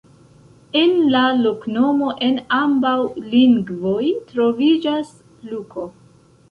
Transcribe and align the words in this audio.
En 0.79 0.95
la 1.15 1.21
loknomo 1.41 2.09
en 2.29 2.39
ambaŭ 2.61 2.97
lingvoj 3.35 4.03
troviĝas 4.33 5.15
Luko. 5.55 5.89